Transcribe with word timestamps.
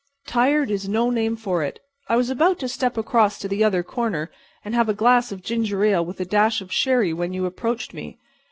Tired 0.25 0.71
is 0.71 0.89
no 0.89 1.11
name 1.11 1.35
for 1.35 1.61
it! 1.61 1.79
I 2.09 2.15
was 2.15 2.31
about 2.31 2.57
to 2.61 2.67
step 2.67 2.97
across 2.97 3.37
to 3.37 3.47
the 3.47 3.63
other 3.63 3.83
corner 3.83 4.31
and 4.65 4.73
have 4.73 4.89
a 4.89 4.95
glass 4.95 5.31
of 5.31 5.43
ginger 5.43 5.83
ale 5.85 6.03
with 6.03 6.19
a 6.19 6.25
dash 6.25 6.59
of 6.59 6.71
sherry 6.73 7.13
when 7.13 7.33
you 7.33 7.45
approached 7.45 7.93
me. 7.93 8.17